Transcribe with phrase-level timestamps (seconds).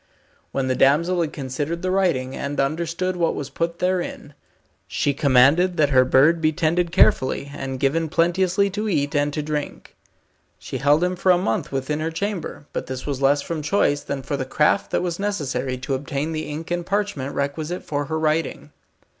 [0.51, 4.33] When the damsel had considered the writing, and understood what was put therein,
[4.87, 9.31] she commanded that her bird should be tended carefully, and given plenteously to eat and
[9.31, 9.95] to drink.
[10.57, 14.01] She held him for a month within her chamber, but this was less from choice,
[14.01, 18.05] than for the craft that was necessary to obtain the ink and parchment requisite for
[18.05, 18.71] her writing.